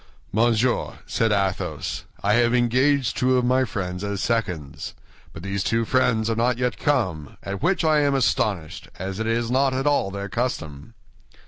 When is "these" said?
5.43-5.63